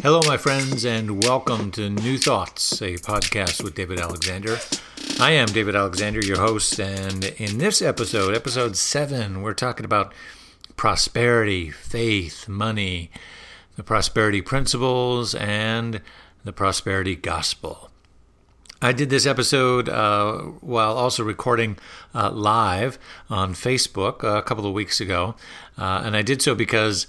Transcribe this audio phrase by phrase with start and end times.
[0.00, 4.58] Hello, my friends, and welcome to New Thoughts, a podcast with David Alexander.
[5.18, 10.14] I am David Alexander, your host, and in this episode, episode seven, we're talking about
[10.76, 13.10] prosperity, faith, money,
[13.74, 16.00] the prosperity principles, and
[16.44, 17.90] the prosperity gospel.
[18.80, 21.76] I did this episode uh, while also recording
[22.14, 25.34] uh, live on Facebook a couple of weeks ago,
[25.76, 27.08] uh, and I did so because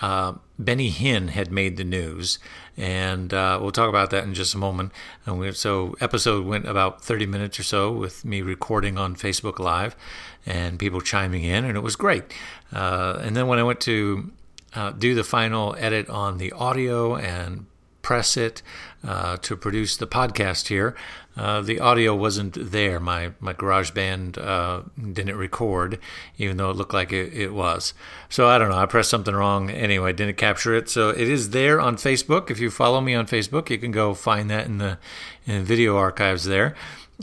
[0.00, 2.38] uh, Benny Hinn had made the news,
[2.76, 4.92] and uh, we'll talk about that in just a moment.
[5.24, 9.58] And we, so, episode went about 30 minutes or so with me recording on Facebook
[9.58, 9.96] Live,
[10.44, 12.24] and people chiming in, and it was great.
[12.72, 14.32] Uh, and then when I went to
[14.74, 17.66] uh, do the final edit on the audio and
[18.02, 18.62] press it
[19.02, 20.94] uh, to produce the podcast here.
[21.36, 22.98] Uh, the audio wasn't there.
[22.98, 24.82] My my GarageBand uh,
[25.12, 25.98] didn't record,
[26.38, 27.92] even though it looked like it, it, was.
[28.30, 28.78] So I don't know.
[28.78, 30.14] I pressed something wrong anyway.
[30.14, 30.88] Didn't capture it.
[30.88, 32.50] So it is there on Facebook.
[32.50, 34.98] If you follow me on Facebook, you can go find that in the
[35.46, 36.74] in the video archives there.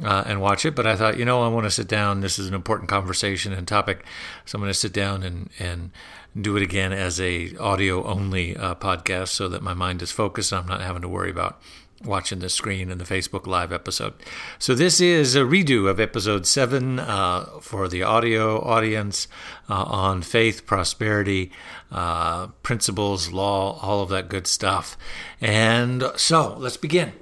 [0.03, 0.75] Uh, and watch it.
[0.75, 2.21] But I thought, you know, I want to sit down.
[2.21, 4.03] This is an important conversation and topic,
[4.43, 5.91] so I'm going to sit down and and
[6.39, 10.51] do it again as a audio only uh, podcast so that my mind is focused.
[10.51, 11.61] I'm not having to worry about
[12.03, 14.13] watching the screen in the Facebook Live episode.
[14.59, 19.27] So this is a redo of episode seven uh, for the audio audience
[19.69, 21.51] uh, on faith, prosperity,
[21.91, 24.97] uh, principles, law, all of that good stuff.
[25.39, 27.13] And so let's begin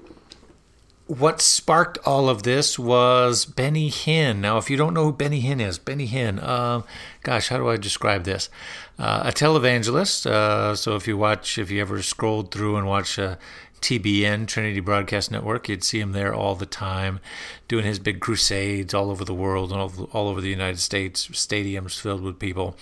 [1.19, 4.37] what sparked all of this was Benny Hinn.
[4.37, 6.83] Now, if you don't know who Benny Hinn is, Benny Hinn, uh,
[7.23, 8.49] gosh, how do I describe this?
[8.97, 10.25] Uh, a televangelist.
[10.25, 13.35] Uh, so if you watch, if you ever scrolled through and watch uh,
[13.81, 17.19] TBN, Trinity Broadcast Network, you'd see him there all the time,
[17.67, 21.27] doing his big crusades all over the world and all, all over the United States,
[21.29, 22.77] stadiums filled with people.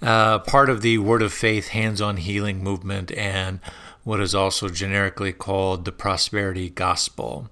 [0.00, 3.60] Uh, part of the Word of Faith hands on healing movement and
[4.04, 7.48] what is also generically called the prosperity gospel.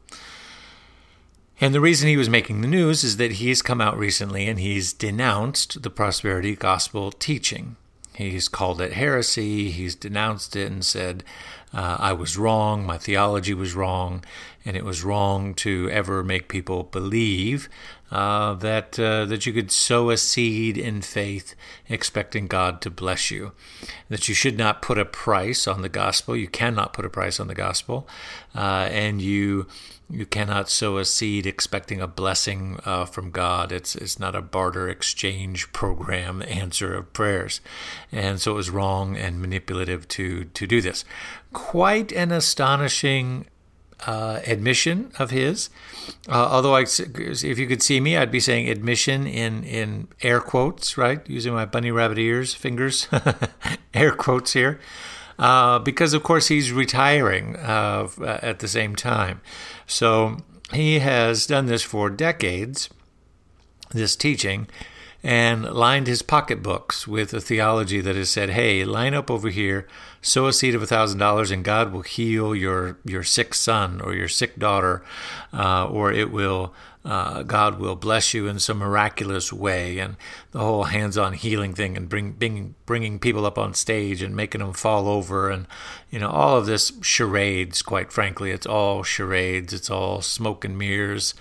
[1.61, 4.59] And the reason he was making the news is that he's come out recently and
[4.59, 7.77] he's denounced the prosperity gospel teaching.
[8.21, 11.25] He's called it heresy, he's denounced it and said,
[11.73, 14.25] uh, I was wrong, my theology was wrong,
[14.65, 17.69] and it was wrong to ever make people believe
[18.11, 21.55] uh, that uh, that you could sow a seed in faith,
[21.89, 23.53] expecting God to bless you.
[24.09, 26.37] That you should not put a price on the gospel.
[26.37, 28.09] You cannot put a price on the gospel,
[28.55, 29.69] uh, and you
[30.11, 33.73] you cannot sow a seed expecting a blessing uh, from God.
[33.73, 37.61] It's it's not a barter exchange program answer of prayers,
[38.11, 41.05] and so it was wrong and manipulative to to do this.
[41.53, 43.47] Quite an astonishing
[44.07, 45.71] uh, admission of his.
[46.29, 50.41] Uh, although, I, if you could see me, I'd be saying admission in, in air
[50.41, 51.29] quotes, right?
[51.29, 53.09] Using my bunny rabbit ears, fingers,
[53.95, 54.81] air quotes here.
[55.41, 58.07] Uh, because, of course, he's retiring uh,
[58.43, 59.41] at the same time.
[59.87, 60.37] So
[60.73, 62.91] he has done this for decades,
[63.91, 64.69] this teaching
[65.23, 69.87] and lined his pocketbooks with a theology that has said, hey, line up over here,
[70.23, 74.15] sow a seed of a $1,000, and God will heal your, your sick son or
[74.15, 75.03] your sick daughter,
[75.53, 76.73] uh, or it will.
[77.03, 80.17] Uh, God will bless you in some miraculous way, and
[80.53, 84.61] the whole hands-on healing thing, and bring, bring, bringing people up on stage and making
[84.61, 85.67] them fall over, and
[86.11, 87.81] you know all of this charades.
[87.81, 89.73] Quite frankly, it's all charades.
[89.73, 91.33] It's all smoke and mirrors,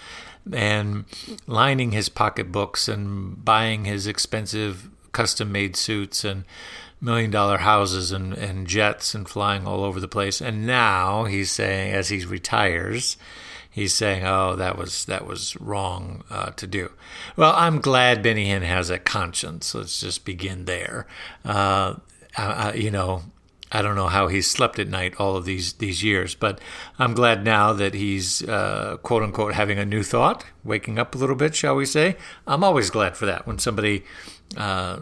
[0.52, 1.04] and
[1.46, 6.46] lining his pocketbooks and buying his expensive custom made suits and
[7.02, 10.42] million dollar houses and, and jets and flying all over the place.
[10.42, 13.18] And now he's saying, as he retires,
[13.70, 16.92] he's saying, "Oh, that was that was wrong uh, to do."
[17.36, 19.74] Well, I'm glad Benny Hinn has a conscience.
[19.74, 21.08] Let's just begin there.
[21.46, 21.96] Uh,
[22.38, 23.24] I, I, you know,
[23.72, 26.60] I don't know how he's slept at night all of these these years, but
[26.98, 31.18] I'm glad now that he's uh, quote unquote having a new thought, waking up a
[31.18, 32.18] little bit, shall we say?
[32.48, 34.04] I'm always glad for that when somebody
[34.58, 35.02] uh,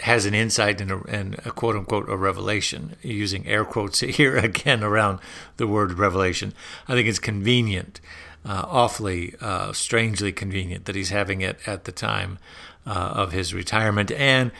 [0.00, 4.36] has an insight and a, and a quote unquote a revelation, using air quotes here
[4.50, 5.20] again around
[5.56, 6.52] the word revelation.
[6.88, 8.00] I think it's convenient,
[8.44, 12.38] uh, awfully uh, strangely convenient that he's having it at the time
[12.86, 14.52] uh, of his retirement, and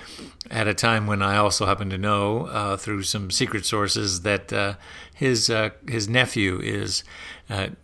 [0.50, 4.52] at a time when I also happen to know uh, through some secret sources that
[4.52, 4.74] uh,
[5.14, 7.04] his uh, his nephew is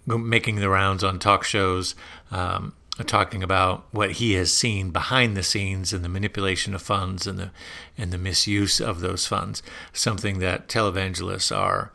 [0.06, 1.94] making the rounds on talk shows.
[2.30, 2.72] Um,
[3.06, 7.38] talking about what he has seen behind the scenes and the manipulation of funds and
[7.38, 7.50] the
[7.96, 9.62] and the misuse of those funds,
[9.92, 11.92] something that televangelists are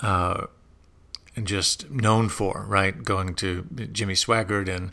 [0.00, 0.46] uh,
[1.42, 3.02] just known for, right?
[3.02, 4.92] Going to Jimmy Swaggart and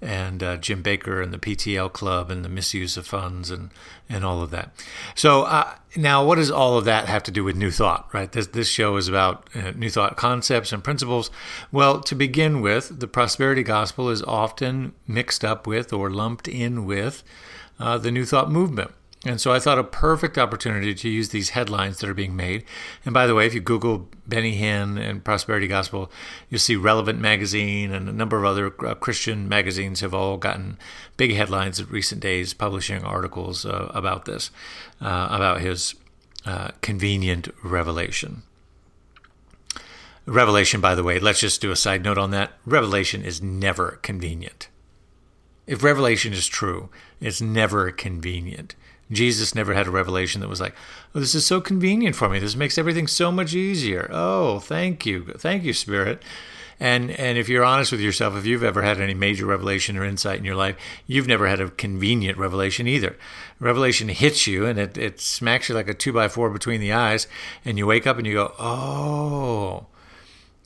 [0.00, 3.70] and uh, Jim Bakker and the PTL Club and the misuse of funds and
[4.08, 4.70] and all of that.
[5.14, 8.08] So uh, now, what does all of that have to do with New Thought?
[8.12, 8.30] Right.
[8.30, 11.30] This this show is about uh, New Thought concepts and principles.
[11.70, 16.86] Well, to begin with, the prosperity gospel is often mixed up with or lumped in
[16.86, 17.22] with
[17.78, 18.92] uh, the New Thought movement.
[19.26, 22.64] And so I thought a perfect opportunity to use these headlines that are being made.
[23.04, 26.10] And by the way, if you Google Benny Hinn and Prosperity Gospel,
[26.48, 30.78] you'll see Relevant Magazine and a number of other uh, Christian magazines have all gotten
[31.18, 34.50] big headlines in recent days, publishing articles uh, about this,
[35.02, 35.94] uh, about his
[36.46, 38.42] uh, convenient revelation.
[40.24, 42.52] Revelation, by the way, let's just do a side note on that.
[42.64, 44.68] Revelation is never convenient.
[45.66, 46.88] If revelation is true,
[47.20, 48.74] it's never convenient.
[49.10, 50.74] Jesus never had a revelation that was like,
[51.14, 52.38] oh, this is so convenient for me.
[52.38, 54.08] This makes everything so much easier.
[54.12, 55.24] Oh, thank you.
[55.36, 56.22] Thank you, Spirit.
[56.82, 60.04] And and if you're honest with yourself, if you've ever had any major revelation or
[60.04, 60.76] insight in your life,
[61.06, 63.18] you've never had a convenient revelation either.
[63.58, 66.92] Revelation hits you and it, it smacks you like a two by four between the
[66.92, 67.26] eyes,
[67.66, 69.86] and you wake up and you go, Oh,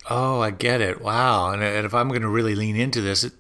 [0.09, 1.01] oh, I get it.
[1.01, 1.51] Wow.
[1.51, 3.33] And, and if I'm going to really lean into this, it,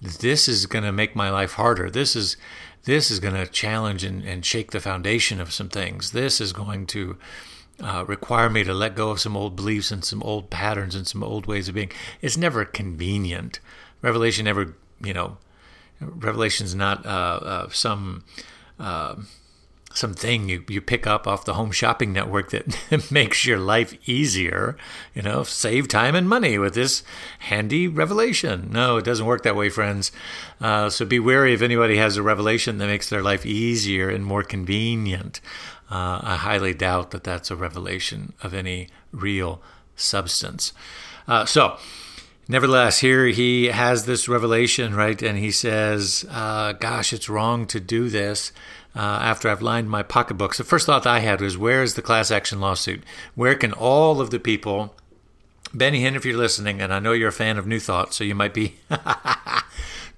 [0.00, 1.90] this is going to make my life harder.
[1.90, 2.36] This is
[2.84, 6.12] this is going to challenge and, and shake the foundation of some things.
[6.12, 7.18] This is going to
[7.80, 11.06] uh, require me to let go of some old beliefs and some old patterns and
[11.06, 11.92] some old ways of being.
[12.20, 13.60] It's never convenient.
[14.02, 15.38] Revelation never, you know,
[16.00, 17.08] Revelation's not uh,
[17.42, 18.24] uh, some
[18.78, 19.16] uh,
[19.98, 24.76] something you, you pick up off the home shopping network that makes your life easier,
[25.14, 27.02] you know, save time and money with this
[27.40, 28.70] handy revelation.
[28.70, 30.12] No, it doesn't work that way, friends.
[30.60, 34.24] Uh, so be wary if anybody has a revelation that makes their life easier and
[34.24, 35.40] more convenient.
[35.90, 39.60] Uh, I highly doubt that that's a revelation of any real
[39.96, 40.72] substance.
[41.26, 41.76] Uh, so,
[42.50, 45.20] Nevertheless, here he has this revelation, right?
[45.20, 48.52] And he says, uh, Gosh, it's wrong to do this
[48.98, 50.58] uh, after I've lined my pocketbooks.
[50.58, 53.04] The first thought I had was, where is the class action lawsuit?
[53.36, 54.92] Where can all of the people,
[55.72, 58.24] Benny Hinn, if you're listening, and I know you're a fan of New Thought, so
[58.24, 58.74] you might be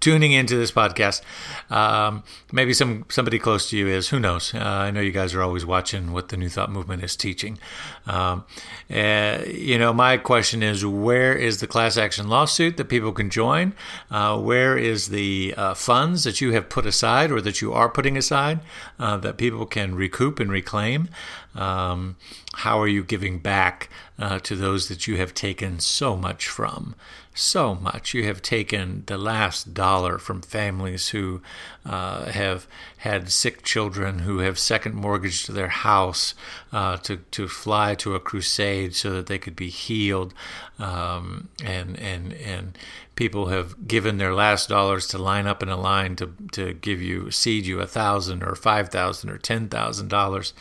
[0.00, 1.22] tuning into this podcast.
[1.70, 4.08] Um, maybe some somebody close to you is.
[4.08, 4.54] Who knows?
[4.54, 7.58] Uh, I know you guys are always watching what the New Thought movement is teaching.
[8.06, 8.44] Um,
[8.90, 13.30] uh, you know, my question is, where is the class action lawsuit that people can
[13.30, 13.74] join?
[14.10, 17.88] Uh, where is the uh, funds that you have put aside or that you are
[17.88, 18.60] putting aside
[18.98, 21.08] uh, that people can recoup and reclaim?
[21.54, 22.16] Um,
[22.54, 23.88] how are you giving back
[24.18, 26.94] uh, to those that you have taken so much from?
[27.40, 28.14] So much.
[28.14, 31.40] You have taken the last dollar from families who
[31.84, 32.66] uh, have
[32.98, 36.34] had sick children, who have second mortgaged their house
[36.72, 40.34] uh, to, to fly to a crusade so that they could be healed.
[40.78, 42.78] Um, and, and, and
[43.20, 47.02] people have given their last dollars to line up in a line to, to give
[47.02, 50.54] you, seed you a thousand or five thousand or ten thousand uh, dollars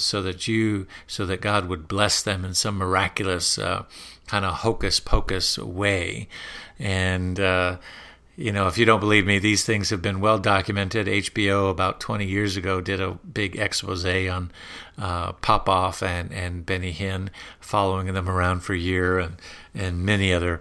[0.00, 3.84] so that you, so that God would bless them in some miraculous uh,
[4.26, 6.28] kind of hocus pocus way.
[6.78, 7.76] And, uh,
[8.36, 11.06] you know, if you don't believe me, these things have been well documented.
[11.06, 14.50] HBO about 20 years ago did a big expose on
[14.98, 17.30] uh, Popoff and, and Benny Hinn,
[17.60, 19.36] following them around for a year, and,
[19.74, 20.60] and many other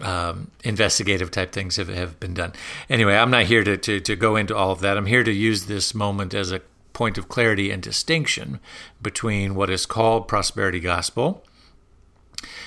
[0.00, 2.52] um, investigative type things have, have been done.
[2.90, 4.96] Anyway, I'm not here to, to, to go into all of that.
[4.96, 6.60] I'm here to use this moment as a
[6.92, 8.58] point of clarity and distinction
[9.00, 11.44] between what is called prosperity gospel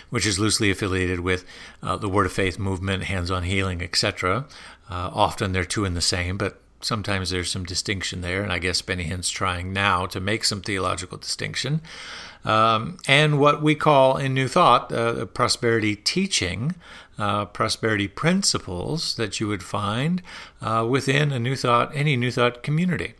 [0.10, 1.46] which is loosely affiliated with
[1.82, 4.46] uh, the Word of Faith movement, hands on healing, etc.
[4.90, 8.60] Uh, often they're two in the same, but sometimes there's some distinction there, and I
[8.60, 11.82] guess Benny Hinn's trying now to make some theological distinction.
[12.44, 16.76] Um, and what we call in New Thought uh, prosperity teaching,
[17.18, 20.22] uh, prosperity principles that you would find
[20.62, 23.16] uh, within a New Thought, any New Thought community.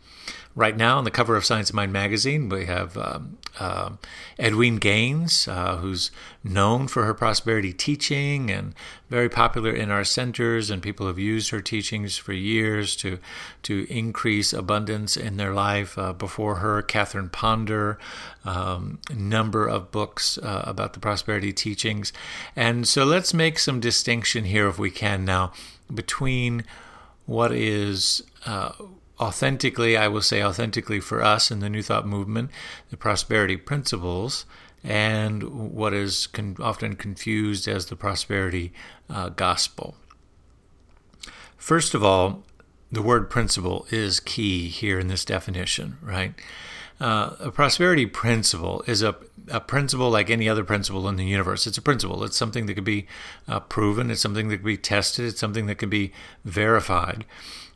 [0.56, 3.90] Right now, on the cover of Science of Mind magazine, we have um, uh,
[4.38, 6.10] Edwene Gaines, uh, who's
[6.42, 8.74] known for her prosperity teaching and
[9.10, 13.18] very popular in our centers, and people have used her teachings for years to
[13.64, 15.98] to increase abundance in their life.
[15.98, 17.98] Uh, before her, Catherine Ponder,
[18.46, 22.14] um, number of books uh, about the prosperity teachings,
[22.56, 25.52] and so let's make some distinction here, if we can, now
[25.94, 26.64] between
[27.26, 28.72] what is uh,
[29.20, 32.50] authentically, I will say authentically for us in the New Thought movement,
[32.90, 34.46] the prosperity principles,
[34.82, 35.42] and
[35.74, 38.72] what is con- often confused as the prosperity
[39.10, 39.96] uh, gospel.
[41.56, 42.44] First of all,
[42.92, 46.34] the word principle is key here in this definition, right?
[47.00, 49.16] uh, a prosperity principle is a,
[49.50, 51.66] a principle like any other principle in the universe.
[51.66, 52.24] It's a principle.
[52.24, 53.06] It's something that can be
[53.48, 54.10] uh, proven.
[54.10, 55.26] It's something that can be tested.
[55.26, 56.12] It's something that can be
[56.44, 57.24] verified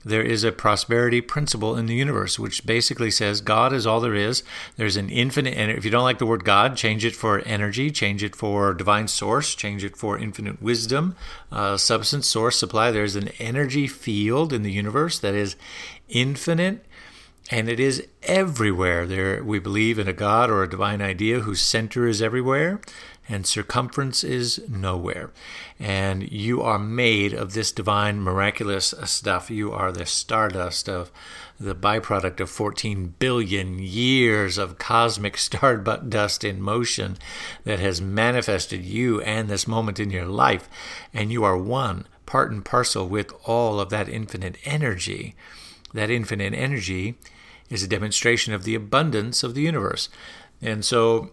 [0.05, 4.15] there is a prosperity principle in the universe, which basically says God is all there
[4.15, 4.43] is.
[4.77, 7.91] There's an infinite, and if you don't like the word God, change it for energy,
[7.91, 11.17] change it for divine source, change it for infinite wisdom,
[11.53, 12.91] uh, substance, source, supply.
[12.91, 15.57] There's an energy field in the universe that is
[16.09, 16.85] infinite
[17.51, 19.07] and it is everywhere.
[19.07, 22.81] There, we believe in a God or a divine idea whose center is everywhere,
[23.29, 25.31] and circumference is nowhere.
[25.79, 29.51] And you are made of this divine, miraculous stuff.
[29.51, 31.11] You are the stardust of
[31.59, 37.19] the byproduct of 14 billion years of cosmic stardust in motion
[37.65, 40.69] that has manifested you and this moment in your life.
[41.13, 45.35] And you are one, part and parcel with all of that infinite energy.
[45.93, 47.17] That infinite energy
[47.69, 50.09] is a demonstration of the abundance of the universe.
[50.61, 51.31] And so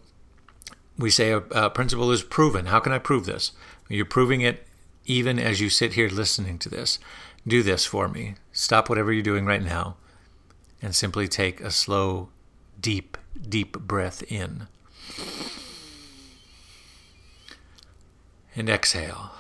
[0.98, 2.68] we say a, a, principle is proven.
[2.68, 3.52] How can I prove this?
[3.90, 4.66] You're proving it
[5.06, 7.00] even as you sit here listening to this.
[7.46, 8.36] Do this for me.
[8.52, 9.96] Stop whatever you're doing right now
[10.82, 12.30] and simply take a slow,
[12.80, 14.68] deep, deep breath in.
[18.56, 19.32] And exhale.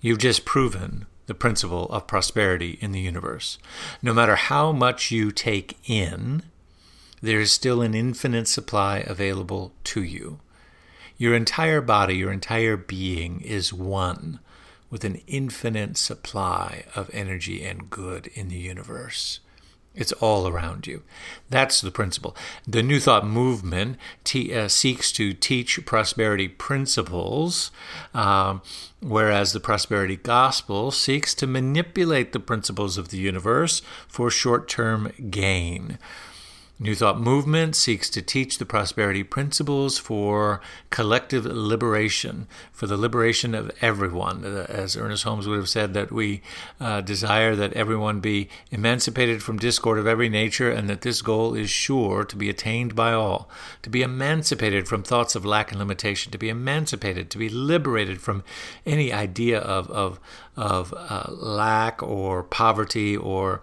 [0.00, 3.58] You've just proven the principle of prosperity in the universe.
[4.02, 6.42] No matter how much you take in,
[7.22, 10.40] there is still an infinite supply available to you.
[11.16, 14.40] Your entire body, your entire being is one
[14.90, 19.40] with an infinite supply of energy and good in the universe.
[19.94, 21.02] It's all around you.
[21.50, 22.36] That's the principle.
[22.66, 23.96] The New Thought movement
[24.34, 27.70] uh, seeks to teach prosperity principles,
[28.12, 28.60] um,
[29.00, 35.12] whereas the prosperity gospel seeks to manipulate the principles of the universe for short term
[35.30, 35.98] gain.
[36.76, 43.54] New Thought Movement seeks to teach the prosperity principles for collective liberation, for the liberation
[43.54, 44.44] of everyone.
[44.44, 46.42] Uh, as Ernest Holmes would have said, that we
[46.80, 51.54] uh, desire that everyone be emancipated from discord of every nature, and that this goal
[51.54, 53.48] is sure to be attained by all.
[53.82, 58.20] To be emancipated from thoughts of lack and limitation, to be emancipated, to be liberated
[58.20, 58.42] from
[58.84, 60.18] any idea of, of,
[60.56, 63.62] of uh, lack or poverty or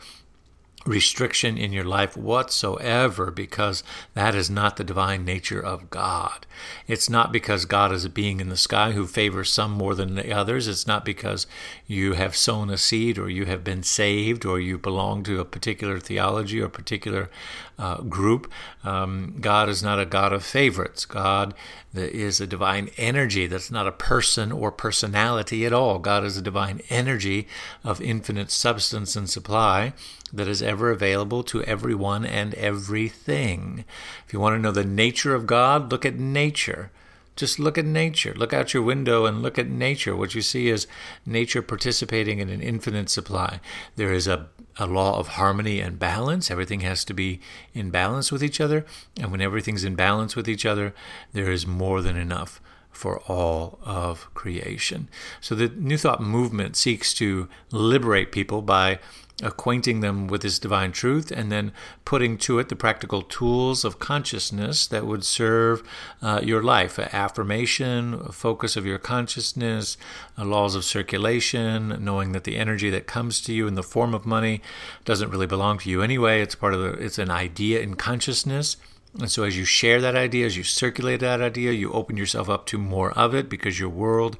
[0.85, 3.83] restriction in your life whatsoever because
[4.15, 6.47] that is not the divine nature of God.
[6.88, 10.15] It's not because God is a being in the sky who favors some more than
[10.15, 10.67] the others.
[10.67, 11.45] It's not because
[11.85, 15.45] you have sown a seed or you have been saved or you belong to a
[15.45, 17.29] particular theology or particular
[17.77, 18.51] uh, group.
[18.83, 21.05] Um, God is not a God of favorites.
[21.05, 21.53] God
[21.93, 26.00] is a divine energy that's not a person or personality at all.
[26.00, 27.47] God is a divine energy
[27.83, 29.93] of infinite substance and supply
[30.33, 33.85] that is ever available to everyone and everything.
[34.25, 36.91] If you want to know the nature of God, look at nature.
[37.35, 38.33] Just look at nature.
[38.35, 40.15] Look out your window and look at nature.
[40.15, 40.88] What you see is
[41.25, 43.59] nature participating in an infinite supply.
[43.95, 44.47] There is a,
[44.77, 46.51] a law of harmony and balance.
[46.51, 47.39] Everything has to be
[47.73, 48.85] in balance with each other.
[49.19, 50.93] And when everything's in balance with each other,
[51.31, 52.61] there is more than enough
[52.91, 55.07] for all of creation.
[55.39, 59.00] So the New Thought movement seeks to liberate people by
[59.41, 61.71] acquainting them with this divine truth and then
[62.05, 65.83] putting to it the practical tools of consciousness that would serve
[66.21, 69.98] uh, your life affirmation, focus of your consciousness,
[70.38, 74.13] uh, laws of circulation, knowing that the energy that comes to you in the form
[74.13, 74.62] of money
[75.05, 76.41] doesn't really belong to you anyway.
[76.41, 78.77] It's part of the, it's an idea in consciousness.
[79.19, 82.50] And so, as you share that idea, as you circulate that idea, you open yourself
[82.50, 84.38] up to more of it because your world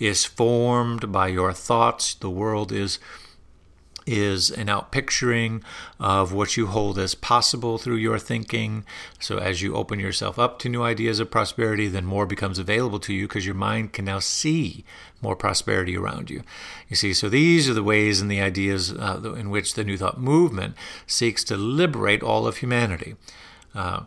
[0.00, 2.14] is formed by your thoughts.
[2.14, 2.98] The world is
[4.08, 5.62] is an outpicturing
[6.00, 8.84] of what you hold as possible through your thinking.
[9.20, 12.98] So, as you open yourself up to new ideas of prosperity, then more becomes available
[13.00, 14.84] to you because your mind can now see
[15.20, 16.42] more prosperity around you.
[16.88, 19.98] You see, so these are the ways and the ideas uh, in which the New
[19.98, 20.74] Thought movement
[21.06, 23.16] seeks to liberate all of humanity.
[23.74, 24.04] Uh,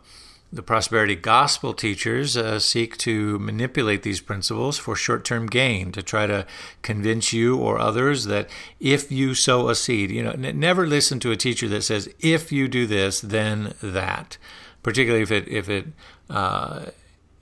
[0.52, 6.02] the prosperity gospel teachers uh, seek to manipulate these principles for short term gain to
[6.02, 6.46] try to
[6.82, 11.18] convince you or others that if you sow a seed, you know, n- never listen
[11.20, 14.36] to a teacher that says, if you do this, then that,
[14.82, 15.86] particularly if it, if it,
[16.28, 16.84] uh,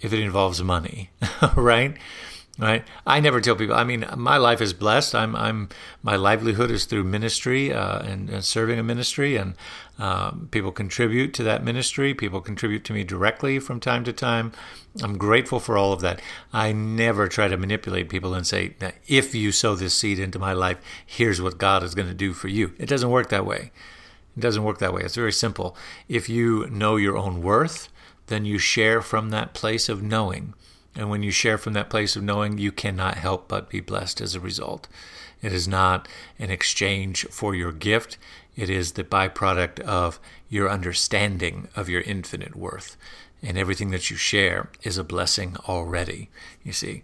[0.00, 1.10] if it involves money,
[1.56, 1.96] right?
[2.60, 5.68] Right i never tell people i mean my life is blessed i'm i'm
[6.02, 9.54] my livelihood is through ministry uh, and, and, serving a ministry and
[9.98, 14.52] um, people contribute to that ministry people contribute to me directly from time to time
[15.02, 16.20] i'm grateful for all of that
[16.52, 18.74] i never try to manipulate people and say
[19.08, 22.32] if you sow this seed into my life here's what god is going to do
[22.32, 23.72] for you it doesn't work that way
[24.36, 25.02] It doesn't work that way.
[25.02, 25.76] It's very simple.
[26.08, 27.88] If you know your own worth,
[28.28, 30.54] then you share from that place of knowing.
[31.00, 34.20] And when you share from that place of knowing, you cannot help but be blessed
[34.20, 34.86] as a result.
[35.40, 36.06] It is not
[36.38, 38.18] an exchange for your gift,
[38.54, 42.98] it is the byproduct of your understanding of your infinite worth.
[43.42, 46.28] And everything that you share is a blessing already,
[46.62, 47.02] you see.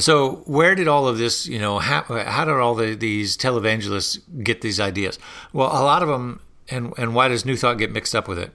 [0.00, 4.18] So, where did all of this, you know, how, how did all the, these televangelists
[4.42, 5.20] get these ideas?
[5.52, 8.40] Well, a lot of them, and, and why does New Thought get mixed up with
[8.40, 8.52] it?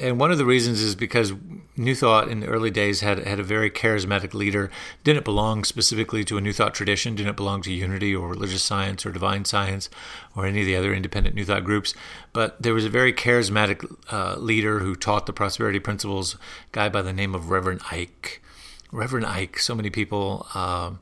[0.00, 1.32] And one of the reasons is because
[1.76, 4.70] New Thought in the early days had had a very charismatic leader.
[5.04, 7.14] Didn't belong specifically to a New Thought tradition.
[7.14, 9.88] Didn't belong to Unity or religious science or divine science
[10.34, 11.94] or any of the other independent New Thought groups.
[12.32, 16.36] But there was a very charismatic uh, leader who taught the prosperity principles.
[16.72, 18.42] Guy by the name of Reverend Ike.
[18.92, 19.58] Reverend Ike.
[19.58, 20.92] So many people uh,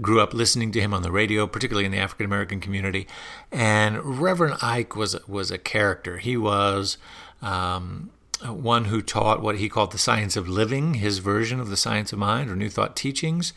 [0.00, 3.06] grew up listening to him on the radio, particularly in the African American community.
[3.50, 6.18] And Reverend Ike was was a character.
[6.18, 6.98] He was
[7.42, 8.10] um,
[8.42, 12.12] one who taught what he called the science of living, his version of the science
[12.12, 13.52] of mind or New Thought teachings,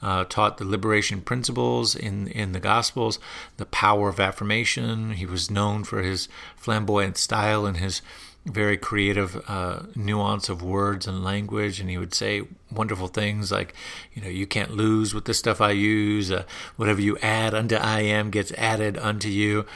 [0.00, 3.18] uh, taught the liberation principles in, in the Gospels,
[3.56, 5.12] the power of affirmation.
[5.12, 8.00] He was known for his flamboyant style and his
[8.46, 13.74] very creative uh, nuance of words and language, and he would say wonderful things like,
[14.14, 16.30] you know, you can't lose with the stuff I use.
[16.30, 16.44] Uh,
[16.76, 19.66] whatever you add unto I am gets added unto you.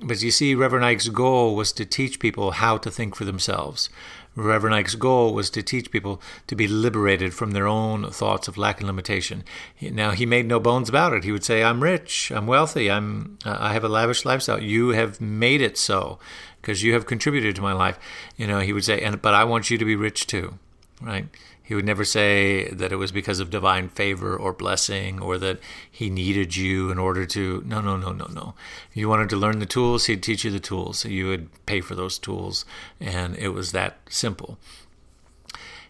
[0.00, 3.90] But you see, Reverend Ike's goal was to teach people how to think for themselves.
[4.36, 8.56] Reverend Ike's goal was to teach people to be liberated from their own thoughts of
[8.56, 9.42] lack and limitation.
[9.80, 11.24] Now, he made no bones about it.
[11.24, 12.30] He would say, "I'm rich.
[12.30, 12.88] I'm wealthy.
[12.88, 13.38] I'm.
[13.44, 14.62] Uh, I have a lavish lifestyle.
[14.62, 16.20] You have made it so,
[16.60, 17.98] because you have contributed to my life."
[18.36, 20.58] You know, he would say, "And but I want you to be rich too."
[21.00, 21.26] Right?
[21.68, 25.60] He would never say that it was because of divine favor or blessing or that
[25.90, 27.62] he needed you in order to.
[27.66, 28.54] No, no, no, no, no.
[28.90, 31.04] If you wanted to learn the tools, he'd teach you the tools.
[31.04, 32.64] You would pay for those tools.
[33.00, 34.56] And it was that simple.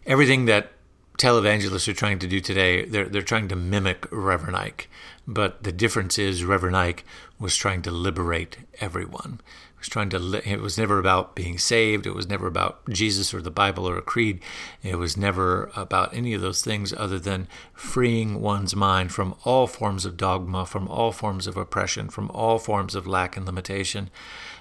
[0.05, 0.73] Everything that
[1.17, 4.91] televangelists are trying to do today, they're, they're trying to mimic Reverend Ike.
[5.29, 7.05] But the difference is Reverend Ike
[7.39, 9.39] was trying to liberate everyone
[9.79, 13.33] was trying to li- it was never about being saved it was never about jesus
[13.33, 14.41] or the bible or a creed
[14.83, 19.67] it was never about any of those things other than freeing one's mind from all
[19.67, 24.11] forms of dogma from all forms of oppression from all forms of lack and limitation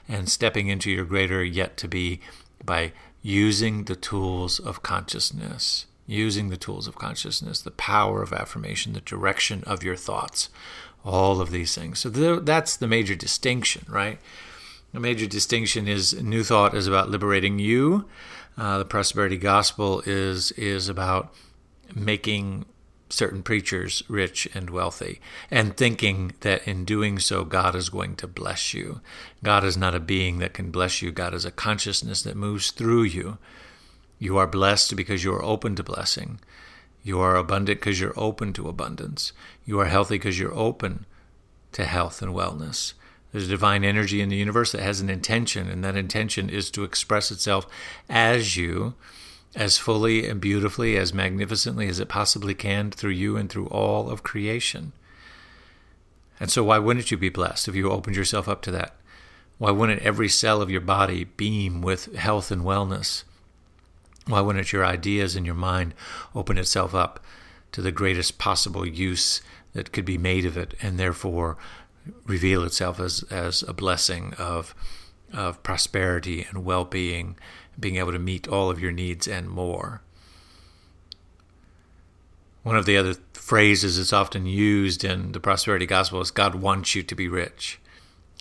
[0.07, 2.19] and stepping into your greater yet to be
[2.63, 8.93] by using the tools of consciousness using the tools of consciousness the power of affirmation
[8.93, 10.49] the direction of your thoughts
[11.07, 11.99] all of these things.
[11.99, 14.19] So that's the major distinction right
[14.93, 18.05] a major distinction is New Thought is about liberating you.
[18.57, 21.33] Uh, the prosperity gospel is is about
[21.93, 22.65] making
[23.09, 28.27] certain preachers rich and wealthy and thinking that in doing so God is going to
[28.27, 28.99] bless you.
[29.43, 31.11] God is not a being that can bless you.
[31.11, 33.37] God is a consciousness that moves through you.
[34.19, 36.39] You are blessed because you are open to blessing.
[37.03, 39.31] You are abundant because you're open to abundance.
[39.65, 41.05] You are healthy because you're open
[41.73, 42.93] to health and wellness.
[43.37, 46.71] There's a divine energy in the universe that has an intention, and that intention is
[46.71, 47.67] to express itself
[48.09, 48.95] as you,
[49.55, 54.09] as fully and beautifully, as magnificently as it possibly can through you and through all
[54.09, 54.91] of creation.
[56.39, 58.95] And so, why wouldn't you be blessed if you opened yourself up to that?
[59.59, 63.23] Why wouldn't every cell of your body beam with health and wellness?
[64.25, 65.93] Why wouldn't your ideas and your mind
[66.33, 67.23] open itself up
[67.73, 71.55] to the greatest possible use that could be made of it, and therefore
[72.25, 74.75] reveal itself as, as a blessing of,
[75.33, 77.37] of prosperity and well being,
[77.79, 80.01] being able to meet all of your needs and more.
[82.63, 86.95] One of the other phrases that's often used in the prosperity gospel is God wants
[86.95, 87.79] you to be rich.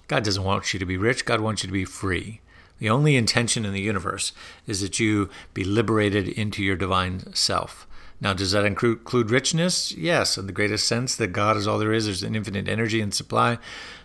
[0.08, 2.40] God doesn't want you to be rich, God wants you to be free.
[2.78, 4.32] The only intention in the universe
[4.66, 7.85] is that you be liberated into your divine self.
[8.20, 9.92] Now, does that include richness?
[9.92, 12.06] Yes, in the greatest sense that God is all there is.
[12.06, 13.58] There's an infinite energy and supply,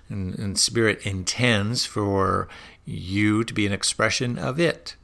[0.09, 2.49] and, and Spirit intends for
[2.85, 4.95] you to be an expression of it.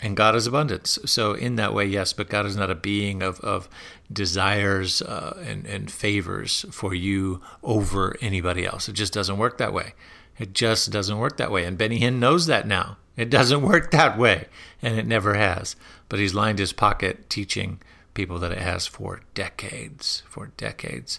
[0.00, 0.98] And God is abundance.
[1.06, 3.68] So, in that way, yes, but God is not a being of, of
[4.12, 8.88] desires uh, and, and favors for you over anybody else.
[8.88, 9.94] It just doesn't work that way.
[10.38, 11.64] It just doesn't work that way.
[11.64, 12.96] And Benny Hinn knows that now.
[13.18, 14.46] It doesn't work that way,
[14.80, 15.74] and it never has.
[16.08, 17.80] But he's lined his pocket teaching
[18.14, 21.18] people that it has for decades, for decades.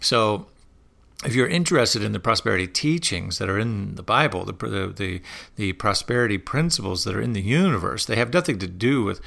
[0.00, 0.46] So,
[1.24, 4.52] if you're interested in the prosperity teachings that are in the Bible, the,
[4.96, 5.20] the,
[5.56, 9.20] the, prosperity principles that are in the universe, they have nothing to do with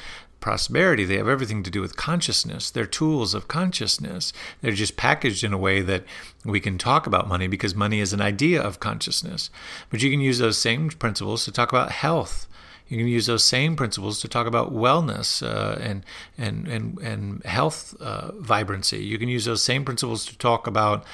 [0.46, 2.70] prosperity, they have everything to do with consciousness.
[2.70, 4.32] They're tools of consciousness.
[4.62, 6.04] They're just packaged in a way that
[6.44, 9.50] we can talk about money because money is an idea of consciousness.
[9.90, 12.46] But you can use those same principles to talk about health.
[12.88, 16.06] You can use those same principles to talk about wellness uh, and,
[16.38, 19.04] and, and, and health uh, vibrancy.
[19.04, 21.06] You can use those same principles to talk about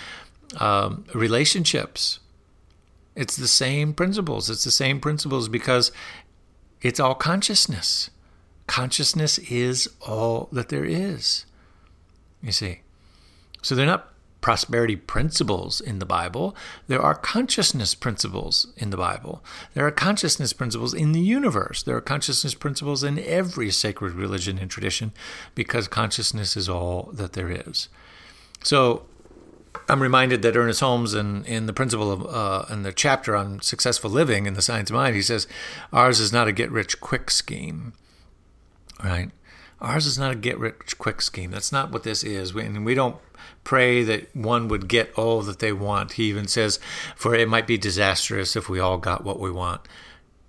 [0.60, 2.20] um, relationships.
[3.16, 4.50] It's the same principles.
[4.50, 5.94] It's the same principles because
[6.82, 8.10] it's all consciousness.
[8.72, 11.46] Consciousness is all that there is.
[12.42, 12.80] You see.
[13.62, 16.56] So they're not prosperity principles in the Bible.
[16.88, 19.44] There are consciousness principles in the Bible.
[19.74, 21.84] There are consciousness principles in the universe.
[21.84, 25.12] There are consciousness principles in every sacred religion and tradition
[25.54, 27.90] because consciousness is all that there is.
[28.64, 29.04] So
[29.90, 33.60] I'm reminded that Ernest Holmes, in, in the principle of uh, in the chapter on
[33.60, 35.46] successful living in the Science of Mind, he says,
[35.92, 37.92] "Ours is not a get rich quick scheme,
[39.04, 39.32] right?
[39.80, 41.52] Ours is not a get rich quick scheme.
[41.52, 42.54] That's not what this is.
[42.54, 43.18] We, and we don't
[43.64, 46.14] pray that one would get all that they want.
[46.14, 46.80] He even says,
[47.16, 49.82] for it might be disastrous if we all got what we want,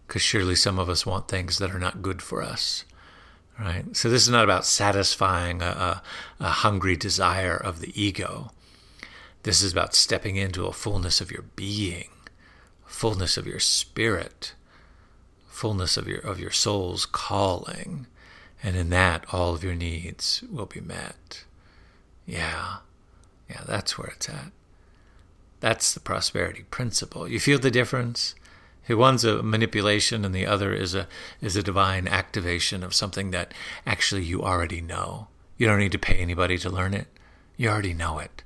[0.06, 2.84] because surely some of us want things that are not good for us."
[3.58, 3.96] Right?
[3.96, 6.02] So this is not about satisfying a, a,
[6.40, 8.50] a hungry desire of the ego
[9.42, 12.10] this is about stepping into a fullness of your being,
[12.84, 14.54] fullness of your spirit,
[15.48, 18.06] fullness of your of your soul's calling,
[18.62, 21.44] and in that all of your needs will be met.
[22.26, 22.76] Yeah.
[23.48, 24.52] Yeah, that's where it's at.
[25.60, 27.28] That's the prosperity principle.
[27.28, 28.34] You feel the difference?
[28.88, 31.06] One's a manipulation and the other is a
[31.40, 33.54] is a divine activation of something that
[33.86, 35.28] actually you already know.
[35.56, 37.06] You don't need to pay anybody to learn it.
[37.56, 38.42] You already know it.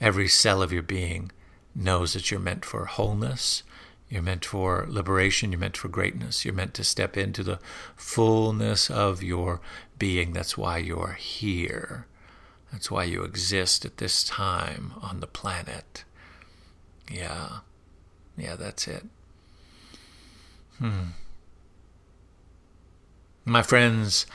[0.00, 1.32] Every cell of your being
[1.74, 3.62] knows that you're meant for wholeness,
[4.08, 7.58] you're meant for liberation, you're meant for greatness, you're meant to step into the
[7.96, 9.60] fullness of your
[9.98, 10.32] being.
[10.32, 12.06] That's why you're here.
[12.70, 16.04] That's why you exist at this time on the planet.
[17.10, 17.58] Yeah.
[18.36, 19.04] Yeah, that's it.
[20.78, 21.10] Hmm.
[23.44, 24.26] My friends,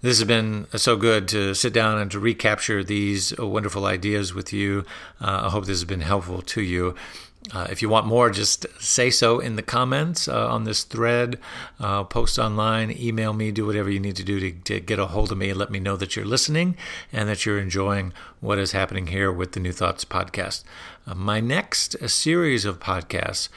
[0.00, 4.52] this has been so good to sit down and to recapture these wonderful ideas with
[4.52, 4.84] you.
[5.20, 6.94] Uh, I hope this has been helpful to you.
[7.52, 11.38] Uh, if you want more, just say so in the comments uh, on this thread,
[11.78, 15.06] uh, post online, email me, do whatever you need to do to, to, get a
[15.06, 16.74] hold of me and let me know that you're listening
[17.12, 20.64] and that you're enjoying what is happening here with the New Thoughts podcast.
[21.06, 23.50] Uh, my next series of podcasts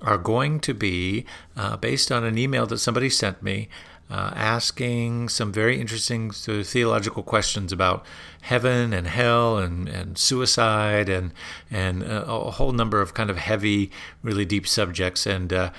[0.00, 3.68] are going to be uh, based on an email that somebody sent me
[4.10, 8.04] uh, asking some very interesting sort of theological questions about
[8.42, 11.32] heaven and hell and, and suicide and
[11.70, 13.90] and a, a whole number of kind of heavy,
[14.22, 15.26] really deep subjects.
[15.26, 15.70] And uh,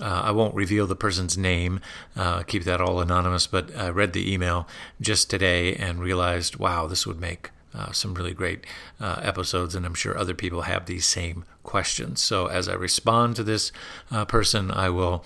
[0.00, 1.80] uh, I won't reveal the person's name,
[2.16, 3.46] uh, keep that all anonymous.
[3.46, 4.66] But I read the email
[5.00, 8.64] just today and realized, wow, this would make uh, some really great
[9.00, 12.22] uh, episodes, and I'm sure other people have these same questions.
[12.22, 13.72] So as I respond to this
[14.10, 15.24] uh, person, I will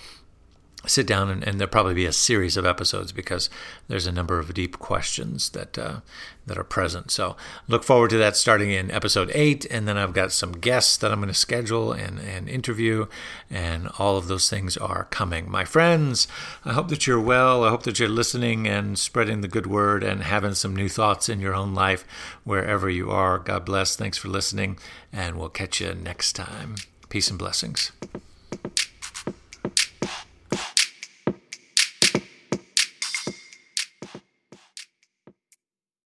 [0.86, 3.50] sit down and, and, there'll probably be a series of episodes because
[3.88, 6.00] there's a number of deep questions that uh,
[6.46, 7.10] that are present.
[7.10, 7.36] So
[7.66, 11.12] look forward to that starting in episode eight, and then I've got some guests that
[11.12, 13.06] I'm going to schedule and, and interview,
[13.50, 15.50] and all of those things are coming.
[15.50, 16.28] My friends,
[16.64, 17.64] I hope that you're well.
[17.64, 21.28] I hope that you're listening and spreading the good word and having some new thoughts
[21.28, 22.04] in your own life
[22.44, 23.38] wherever you are.
[23.38, 23.96] God bless.
[23.96, 24.78] Thanks for listening,
[25.12, 26.76] and we'll catch you next time.
[27.08, 27.92] Peace and blessings.